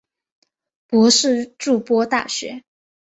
[0.87, 2.63] 博士筑波大学。